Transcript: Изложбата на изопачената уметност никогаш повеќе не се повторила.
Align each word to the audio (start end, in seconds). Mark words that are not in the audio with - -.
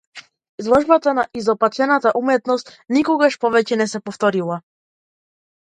Изложбата 0.61 1.13
на 1.17 1.25
изопачената 1.41 2.15
уметност 2.23 2.71
никогаш 2.99 3.39
повеќе 3.45 3.79
не 3.83 3.89
се 3.95 4.05
повторила. 4.09 4.63